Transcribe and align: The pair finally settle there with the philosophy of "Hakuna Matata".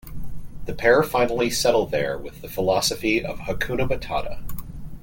The 0.65 0.73
pair 0.73 1.03
finally 1.03 1.51
settle 1.51 1.85
there 1.85 2.17
with 2.17 2.41
the 2.41 2.47
philosophy 2.49 3.23
of 3.23 3.37
"Hakuna 3.41 3.87
Matata". 3.87 4.39